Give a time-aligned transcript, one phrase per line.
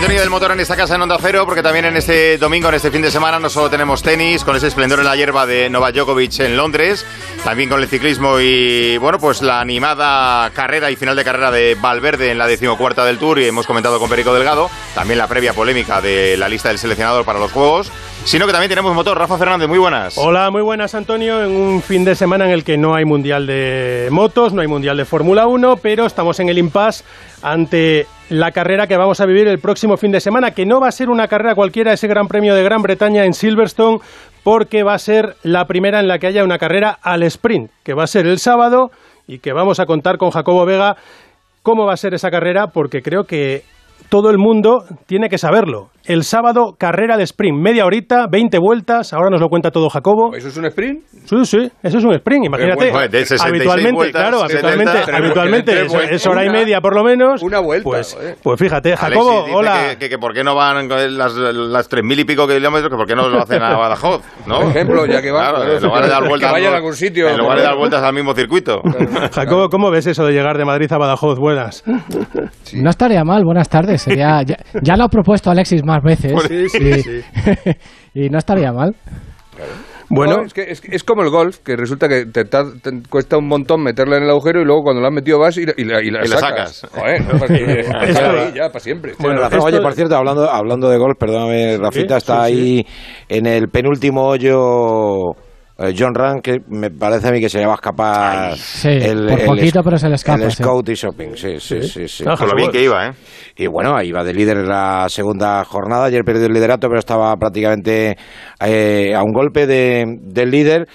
[0.00, 2.76] Sintonía del motor en esta casa en Onda Cero, porque también en este domingo, en
[2.76, 5.68] este fin de semana, no solo tenemos tenis, con ese esplendor en la hierba de
[5.68, 7.04] Novak Djokovic en Londres,
[7.44, 11.76] también con el ciclismo y, bueno, pues la animada carrera y final de carrera de
[11.78, 15.52] Valverde en la decimocuarta del Tour, y hemos comentado con Perico Delgado, también la previa
[15.52, 17.92] polémica de la lista del seleccionador para los Juegos,
[18.24, 19.18] sino que también tenemos motor.
[19.18, 20.16] Rafa Fernández, muy buenas.
[20.16, 23.46] Hola, muy buenas, Antonio, en un fin de semana en el que no hay Mundial
[23.46, 27.04] de Motos, no hay Mundial de Fórmula 1, pero estamos en el impasse
[27.42, 30.88] ante la carrera que vamos a vivir el próximo fin de semana, que no va
[30.88, 33.98] a ser una carrera cualquiera, ese Gran Premio de Gran Bretaña en Silverstone,
[34.44, 37.92] porque va a ser la primera en la que haya una carrera al sprint, que
[37.92, 38.92] va a ser el sábado
[39.26, 40.96] y que vamos a contar con Jacobo Vega
[41.62, 43.64] cómo va a ser esa carrera, porque creo que
[44.08, 45.90] todo el mundo tiene que saberlo.
[46.04, 50.34] El sábado, carrera de sprint, media horita, 20 vueltas, ahora nos lo cuenta todo Jacobo.
[50.34, 51.02] ¿Eso es un sprint?
[51.26, 52.90] Sí, sí, eso es un sprint, imagínate.
[52.90, 56.80] Bueno, de 66 habitualmente, vueltas, claro, 70, habitualmente, habitualmente es, es hora y vueltas, media
[56.80, 57.42] por lo menos.
[57.42, 58.36] una vuelta, Pues, joder.
[58.42, 59.78] pues fíjate, Alexis Jacobo, dice hola.
[59.90, 62.90] Que, que, que por qué no van con las, las tres mil y pico kilómetros,
[62.90, 64.60] que por qué no lo hacen a Badajoz, ¿no?
[64.60, 67.36] Por ejemplo, ya que va- Claro, en lugar de dar vueltas, a algún sitio, En
[67.38, 68.80] lugar de dar vueltas al mismo circuito.
[69.34, 71.38] Jacobo, ¿cómo ves eso de llegar de Madrid a Badajoz?
[71.38, 71.84] Buenas.
[72.74, 74.02] No estaría mal, buenas tardes.
[74.02, 76.32] Sería, ya, ya lo ha propuesto Alexis más veces.
[76.48, 77.20] Sí, sí, y, sí.
[78.14, 78.94] y no estaría mal.
[80.12, 82.90] Bueno, No, es, que, es, es como el golf, que resulta que te, ta- te
[83.08, 85.66] cuesta un montón meterla en el agujero y luego cuando la has metido vas y,
[85.66, 86.74] la- y la, y la Y la sacas.
[86.78, 87.00] sacas.
[87.00, 87.22] Joder,
[87.92, 89.12] no, ahí ya para siempre.
[89.20, 92.86] Bueno, esto- Oye, por cierto, hablando, hablando de golf, perdóname, Rafita, está sí, ahí
[93.28, 95.36] en el penúltimo hoyo
[95.96, 98.98] John Rand, que me parece a mí que se le va a escapar Sí,
[99.28, 100.62] por poquito, pero se le escapa, El sí.
[100.62, 102.06] Scout y Shopping, sí, sí, sí.
[102.06, 102.24] sí.
[102.24, 103.12] Con lo bien que iba, ¿eh?
[103.56, 106.06] Y bueno, ahí va de líder en la segunda jornada.
[106.06, 108.16] Ayer perdió el liderato, pero estaba prácticamente
[108.64, 110.86] eh, a un golpe de, del líder.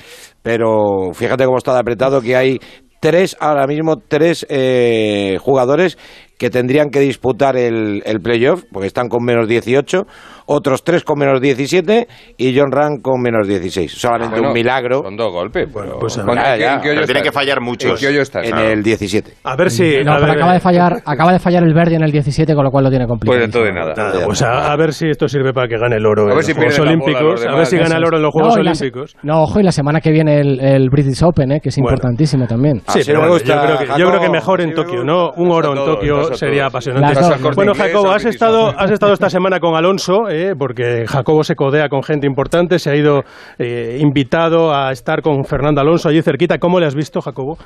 [0.41, 2.59] Pero fíjate cómo está de apretado que hay
[2.99, 5.97] tres, ahora mismo, tres eh, jugadores
[6.37, 10.05] que tendrían que disputar el, el playoff, porque están con menos 18,
[10.47, 12.07] otros tres con menos 17
[12.37, 13.91] y John Rand con menos 16.
[13.91, 15.67] Solamente Bueno, un milagro Son dos golpes.
[15.73, 16.79] pero- pues, ¿Cuándo- ya, ya.
[16.83, 17.91] Pero tienen que fallar muchos.
[17.91, 18.47] ¿En qué hoyo estás?
[18.47, 19.31] en el 17.
[19.43, 20.03] a ver si...
[20.03, 22.53] No, a pero ver, acaba de fallar, acaba de fallar el Verdi en el 17,
[22.53, 23.39] con lo cual lo tiene complicado.
[23.39, 23.93] Pues de todo de nada.
[23.95, 26.37] Nada, pues a, a ver si esto sirve para que gane el oro A en
[26.37, 27.45] ver los Juegos Olímpicos.
[27.45, 29.15] a ver si gana el oro en los Juegos No, la Olímpicos.
[29.23, 31.91] no, ojo, y la semana que viene el, el British Open, eh, que es Bueno.
[31.95, 32.81] importantísimo también.
[32.87, 34.09] Ah, Sí, pero me bueno, gusta, yo, creo que, yo Jacobo.
[34.09, 35.03] creo que mejor en Tokio.
[35.03, 35.31] ¿no?
[35.37, 37.19] Un oro en Tokio sería apasionante.
[37.55, 41.89] Bueno, Jacobo, has estado, has estado esta semana con Alonso, eh, porque Jacobo se codea
[41.89, 43.23] con gente importante, se ha ido
[43.57, 46.57] eh, invitado a estar con Fernando Alonso allí cerquita.
[46.57, 47.57] ¿Cómo le has visto, Jacobo?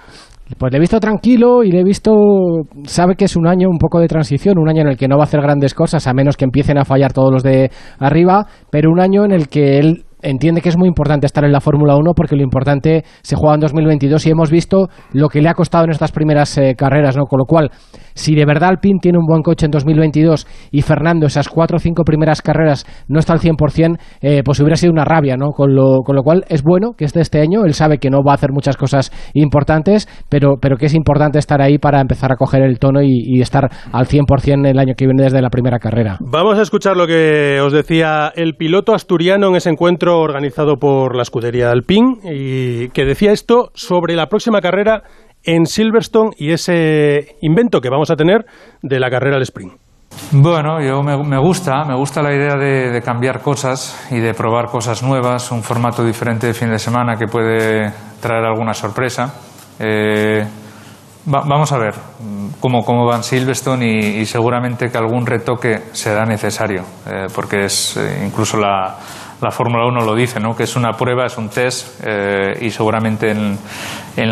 [0.57, 2.11] Pues le he visto tranquilo y le he visto,
[2.85, 5.17] sabe que es un año un poco de transición, un año en el que no
[5.17, 7.69] va a hacer grandes cosas, a menos que empiecen a fallar todos los de
[7.99, 11.51] arriba, pero un año en el que él entiende que es muy importante estar en
[11.51, 15.41] la Fórmula 1 porque lo importante se juega en 2022 y hemos visto lo que
[15.41, 17.25] le ha costado en estas primeras eh, carreras, ¿no?
[17.25, 17.71] Con lo cual,
[18.13, 21.79] si de verdad Alpine tiene un buen coche en 2022 y Fernando esas cuatro o
[21.79, 25.51] cinco primeras carreras no está al 100%, eh, pues hubiera sido una rabia, ¿no?
[25.51, 28.23] Con lo, con lo cual es bueno que esté este año, él sabe que no
[28.23, 32.31] va a hacer muchas cosas importantes, pero, pero que es importante estar ahí para empezar
[32.31, 35.79] a coger el tono y, estar al 100% el año que viene desde la primera
[35.79, 36.17] carrera.
[36.19, 41.15] Vamos a escuchar lo que os decía el piloto asturiano en ese encuentro organizado por
[41.15, 45.03] la escudería Alpine y que decía esto sobre la próxima carrera
[45.43, 48.45] en Silverstone y ese invento que vamos a tener
[48.81, 49.73] de la carrera al sprint.
[50.31, 55.01] Bueno, yo me, gusta, me gusta la idea de, cambiar cosas y de probar cosas
[55.03, 59.33] nuevas, un formato diferente de fin de semana que puede traer alguna sorpresa.
[59.79, 60.43] Eh,
[61.33, 61.93] va- vamos a ver
[62.59, 67.65] cómo, cómo va en Silverstone y, y seguramente que algún retoque será necesario, eh, porque
[67.65, 68.97] es eh, incluso la,
[69.41, 70.55] la Fórmula 1 lo dice, ¿no?
[70.55, 73.57] que es una prueba, es un test eh, y seguramente en,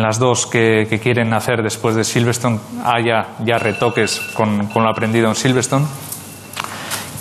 [0.02, 5.34] las dos que, quieren hacer después de Silverstone haya ya retoques con, lo aprendido en
[5.34, 5.86] Silverstone.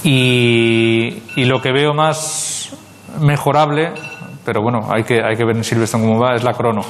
[0.03, 2.75] Y, y lo que veo más
[3.19, 3.93] mejorable,
[4.43, 6.81] pero bueno, hay que, hay que ver en Silverstone cómo va, es la crono.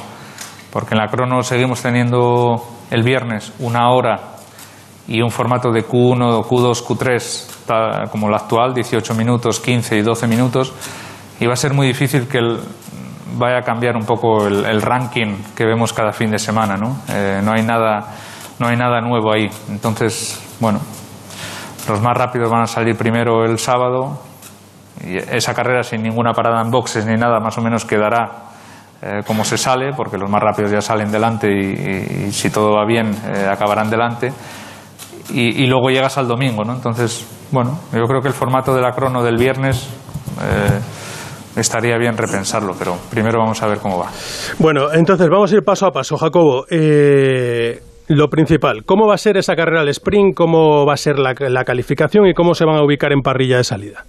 [0.72, 4.20] Porque en la crono seguimos teniendo el viernes una hora
[5.06, 7.57] y un formato de Q1, Q2, Q3,
[8.10, 10.72] como el actual, 18 minutos, 15 y 12 minutos.
[11.40, 12.58] Y va a ser muy difícil que el-
[13.36, 16.76] vaya a cambiar un poco el, ranking que vemos cada fin de semana.
[16.76, 16.96] ¿no?
[17.08, 18.06] Eh, no, hay nada,
[18.58, 19.48] no hay nada nuevo ahí.
[19.68, 20.80] Entonces, bueno,
[21.88, 24.20] los más rápidos van a salir primero el sábado
[25.04, 28.48] y esa carrera sin ninguna parada en boxes ni nada más o menos quedará
[29.00, 32.84] eh, como se sale, porque los más rápidos ya salen delante y si todo va
[32.84, 34.32] bien eh, acabarán delante.
[35.30, 36.72] Y, y luego llegas al domingo, ¿no?
[36.72, 39.88] Entonces, bueno, yo creo que el formato de la crono del viernes
[40.42, 40.80] eh,
[41.56, 44.10] estaría bien repensarlo, pero primero vamos a ver cómo va.
[44.58, 46.64] Bueno, entonces vamos a ir paso a paso, Jacobo.
[46.70, 50.34] Eh, lo principal, ¿cómo va a ser esa carrera al sprint?
[50.34, 53.58] ¿Cómo va a ser la, la calificación y cómo se van a ubicar en parrilla
[53.58, 54.04] de salida?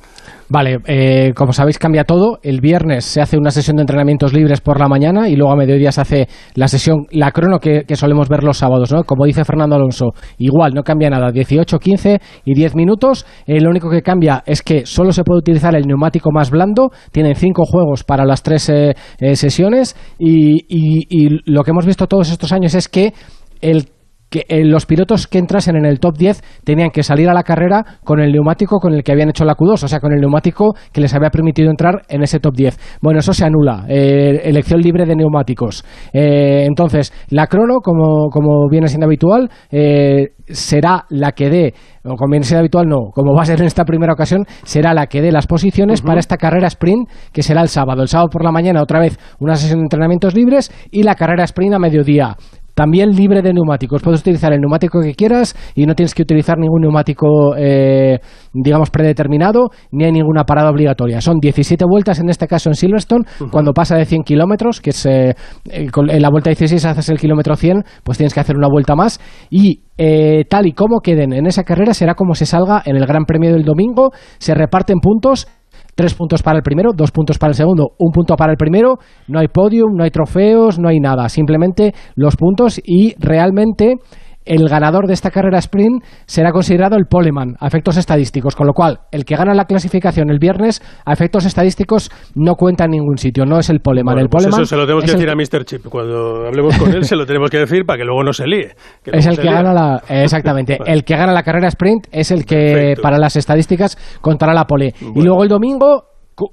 [0.51, 2.40] Vale, eh, como sabéis cambia todo.
[2.42, 5.56] El viernes se hace una sesión de entrenamientos libres por la mañana y luego a
[5.56, 9.04] mediodía se hace la sesión, la crono que, solemos ver los sábados, ¿no?
[9.04, 10.07] Como dice Fernando Alonso,
[10.40, 13.28] igual, no cambia nada, 18, 15 y 10 minutos.
[13.46, 16.90] Eh, lo único que cambia es que solo se puede utilizar el neumático más blando.
[17.12, 22.31] Tienen cinco juegos para las tres eh, eh, sesiones y lo que hemos visto todos
[22.31, 23.13] estos años es que
[23.62, 23.86] el
[24.30, 27.44] que eh, los pilotos que entrasen en el top 10 tenían que salir a la
[27.44, 30.20] carrera con el neumático con el que habían hecho la Q2, o sea, con el
[30.20, 33.00] neumático que les había permitido entrar en ese top 10.
[33.02, 35.84] Bueno, eso se anula, eh, elección libre de neumáticos.
[36.14, 41.74] Eh, entonces, la crono, como, como viene siendo habitual, eh, será la que dé,
[42.04, 44.94] o como viene siendo habitual, no, como va a ser en esta primera ocasión, será
[44.94, 48.02] la que dé las posiciones para esta carrera sprint, que será el sábado.
[48.02, 51.44] El sábado por la mañana, otra vez, una sesión de entrenamientos libres y la carrera
[51.44, 52.36] sprint a mediodía.
[52.80, 54.02] También libre de neumáticos.
[54.02, 58.20] Puedes utilizar el neumático que quieras y no tienes que utilizar ningún neumático, eh,
[58.54, 61.20] digamos, predeterminado, ni hay ninguna parada obligatoria.
[61.20, 65.06] Son 17 vueltas, en este caso en Silverstone, cuando pasa de 100 kilómetros, que es
[65.08, 65.36] eh,
[65.66, 69.20] en la vuelta 16 haces el kilómetro 100, pues tienes que hacer una vuelta más.
[69.50, 73.06] Y eh, tal y como queden en esa carrera, será como se salga en el
[73.06, 74.12] Gran Premio del domingo.
[74.38, 75.50] Se reparten puntos
[75.95, 78.95] Tres puntos para el primero, dos puntos para el segundo, un punto para el primero.
[79.27, 81.27] No hay podium, no hay trofeos, no hay nada.
[81.30, 83.95] Simplemente los puntos y realmente
[84.50, 88.56] el ganador de esta carrera sprint será considerado el poleman a efectos estadísticos.
[88.56, 92.86] Con lo cual, el que gana la clasificación el viernes a efectos estadísticos no cuenta
[92.86, 93.46] en ningún sitio.
[93.46, 94.16] No es el poleman.
[94.16, 95.66] Bueno, el pues poleman eso se lo tenemos que el decir a Mr.
[95.66, 95.86] Chip.
[95.88, 98.74] Cuando hablemos con él, se lo tenemos que decir para que luego no se líe.
[99.04, 100.94] Que es el que gana la exactamente Vale.
[100.94, 103.02] el que gana la carrera sprint es el que Perfecto.
[103.04, 106.06] para las estadísticas contará la pole y luego el domingo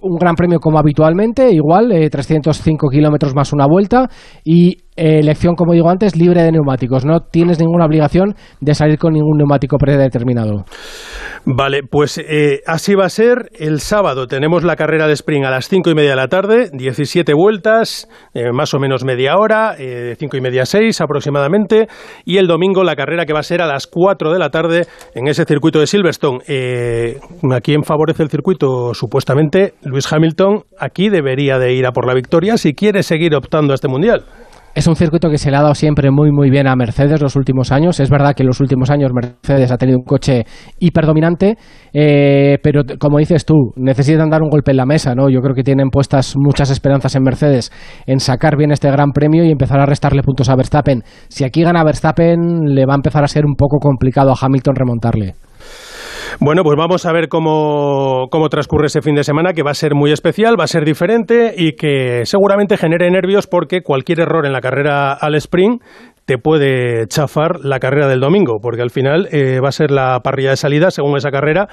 [0.02, 4.08] un gran premio como habitualmente igual eh, 305 kilómetros más una vuelta
[4.44, 8.98] y eh, elección como digo antes libre de neumáticos no tienes ninguna obligación de salir
[8.98, 10.64] con ningún neumático predeterminado
[11.48, 13.50] Vale, pues eh, así va a ser.
[13.56, 16.70] El sábado tenemos la carrera de sprint a las cinco y media de la tarde,
[16.72, 21.86] 17 vueltas, eh, más o menos media hora, eh, cinco y media a seis aproximadamente.
[22.24, 24.88] Y el domingo la carrera que va a ser a las 4 de la tarde
[25.14, 26.40] en ese circuito de Silverstone.
[26.48, 27.20] Eh,
[27.52, 28.92] ¿A quién favorece el circuito?
[28.92, 33.72] Supuestamente Luis Hamilton aquí debería de ir a por la victoria si quiere seguir optando
[33.72, 34.24] a este mundial.
[34.76, 37.34] Es un circuito que se le ha dado siempre muy muy bien a Mercedes los
[37.34, 37.98] últimos años.
[37.98, 40.44] Es verdad que en los últimos años Mercedes ha tenido un coche
[40.78, 41.56] hiperdominante,
[41.94, 45.30] eh, pero como dices tú, necesitan dar un golpe en la mesa, ¿no?
[45.30, 47.72] Yo creo que tienen puestas muchas esperanzas en Mercedes
[48.04, 51.04] en sacar bien este gran premio y empezar a restarle puntos a Verstappen.
[51.30, 54.74] Si aquí gana Verstappen, le va a empezar a ser un poco complicado a Hamilton
[54.74, 55.36] remontarle.
[56.38, 59.74] Bueno, pues vamos a ver cómo, cómo transcurre ese fin de semana, que va a
[59.74, 64.44] ser muy especial, va a ser diferente y que seguramente genere nervios porque cualquier error
[64.44, 65.82] en la carrera al sprint
[66.26, 70.18] te puede chafar la carrera del domingo, porque al final eh, va a ser la
[70.24, 71.68] parrilla de salida según esa carrera,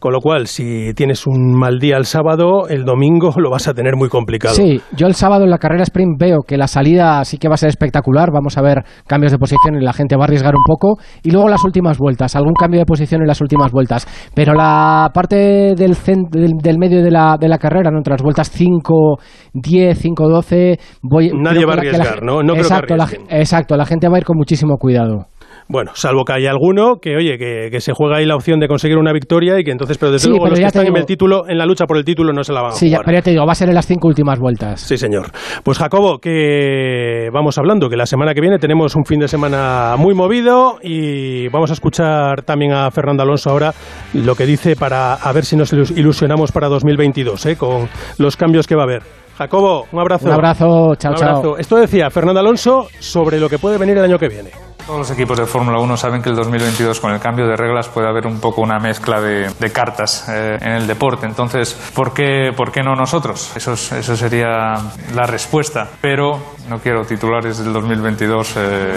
[0.00, 3.74] con lo cual si tienes un mal día el sábado, el domingo lo vas a
[3.74, 4.54] tener muy complicado.
[4.54, 7.54] Sí, yo el sábado en la carrera sprint veo que la salida sí que va
[7.54, 10.54] a ser espectacular, vamos a ver cambios de posición y la gente va a arriesgar
[10.56, 14.06] un poco, y luego las últimas vueltas, algún cambio de posición en las últimas vueltas,
[14.34, 15.96] pero la parte del,
[16.30, 17.98] del, del medio de la, de la carrera, ¿no?
[17.98, 19.18] entre las vueltas 5,
[19.52, 22.42] 10, 5, 12, voy, Nadie va a que la- que la arriesgar, gen- ¿no?
[22.42, 23.38] No creo que exacto, la, arriesguen.
[23.38, 25.26] exacto, la gente va a ir con muchísimo cuidado.
[25.70, 28.68] Bueno, salvo que haya alguno que, oye, que, que se juega ahí la opción de
[28.68, 30.96] conseguir una victoria y que entonces, pero desde Sí, luego pero los que están en
[30.96, 33.02] el título, en la lucha por el título no se la van a Sí, jugar.
[33.04, 34.80] pero ya te digo, va a ser en las cinco últimas vueltas.
[34.80, 35.26] Sí, señor.
[35.64, 39.96] Pues Jacobo, que vamos hablando, que la semana que viene tenemos un fin de semana
[39.98, 43.72] muy movido y vamos a escuchar también a Fernando Alonso ahora
[44.14, 47.56] lo que dice para a ver si nos ilus- ilusionamos para 2022, ¿eh?
[47.56, 47.88] con
[48.18, 49.02] los cambios que va a haber.
[49.38, 50.26] Jacobo, un abrazo.
[50.26, 51.28] Un abrazo, chao, Un chao.
[51.28, 51.58] abrazo.
[51.58, 54.50] Esto decía Fernando Alonso sobre lo que puede venir el año que viene.
[54.84, 57.88] Todos los equipos de Fórmula 1 saben que el 2022 con el cambio de reglas
[57.88, 61.26] puede haber un poco una mezcla de, de cartas eh, en el deporte.
[61.26, 63.52] Entonces, ¿por qué, ¿por qué no nosotros?
[63.54, 64.76] Eso, es- eso sería
[65.14, 65.86] la respuesta.
[66.00, 66.38] Pero
[66.70, 68.92] no quiero titulares del 2022 eh,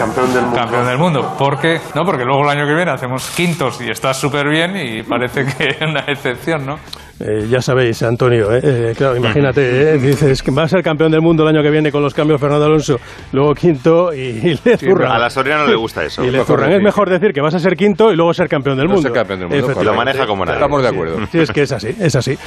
[0.56, 1.36] campeón del mundo.
[1.38, 1.82] ¿Por qué?
[1.94, 5.44] No, porque luego el año que viene hacemos quintos y está súper bien y parece
[5.46, 6.78] que es una excepción, ¿no?
[7.24, 8.60] Eh, ya sabéis, Antonio, ¿eh?
[8.64, 9.98] Eh, claro, imagínate, ¿eh?
[10.00, 12.40] dices que va a ser campeón del mundo el año que viene con los cambios
[12.42, 13.00] Fernando Alonso,
[13.32, 15.12] luego quinto y, y le zurran.
[15.12, 16.24] A la Soria no le gusta eso.
[16.24, 16.72] Y le zurran.
[16.72, 19.10] Es mejor decir que vas a ser quinto y luego ser campeón del No mundo.
[19.10, 19.92] ser campeón del mundo, Efectivamente.
[19.92, 20.58] Y lo maneja como nadie.
[20.58, 21.18] Estamos de acuerdo.
[21.32, 22.38] Sí, es que es así, es así.